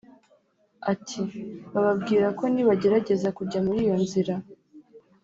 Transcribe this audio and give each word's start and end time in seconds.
Ati 0.91 1.21
“Bababwira 1.73 2.27
ko 2.37 2.43
nibagerageza 2.53 3.29
kujya 3.37 3.59
muri 3.65 3.79
iyo 3.85 3.95
nzira 4.03 4.35